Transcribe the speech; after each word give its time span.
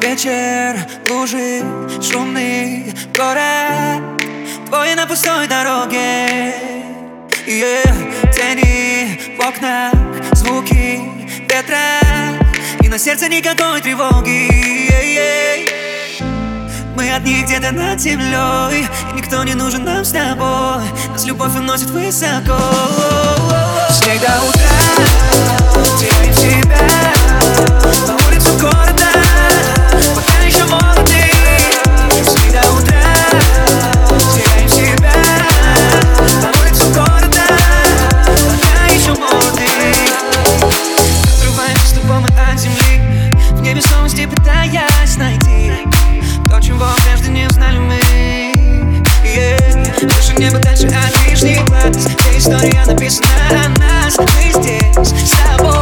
Вечер, 0.00 0.78
лужи, 1.10 1.62
шумный 2.00 2.94
город. 3.14 4.02
Твой 4.66 4.94
на 4.94 5.06
пустой 5.06 5.46
дороге. 5.46 6.54
Yeah. 7.46 8.32
Тени 8.32 9.20
в 9.36 9.46
окнах, 9.46 9.92
звуки 10.32 11.00
ветра. 11.48 12.00
И 12.82 12.88
на 12.88 12.98
сердце 12.98 13.28
никакой 13.28 13.82
тревоги. 13.82 14.48
Yeah, 14.90 15.04
yeah. 15.04 15.80
Мы 16.96 17.10
одни 17.12 17.42
где-то 17.42 17.72
над 17.72 17.98
землей 17.98 18.86
И 19.12 19.16
никто 19.16 19.42
не 19.44 19.54
нужен 19.54 19.84
нам 19.84 20.04
с 20.04 20.12
тобой. 20.12 20.82
Нас 21.10 21.24
любовь 21.26 21.54
уносит 21.56 21.90
высоко. 21.90 22.58
Снег 23.90 24.20
до 24.20 24.42
утра, 24.48 24.59
история 52.60 52.84
написана 52.86 53.28
о 53.64 53.68
нас 53.78 54.18
Мы 54.18 54.52
здесь 54.52 55.08
с 55.08 55.56
тобой 55.56 55.79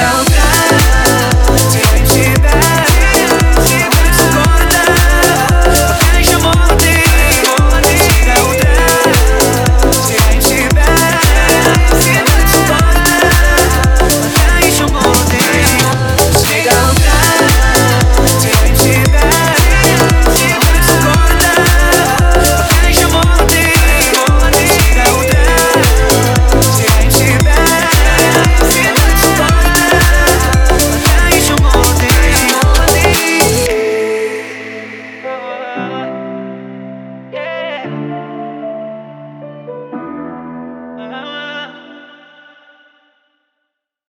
down. 0.00 0.39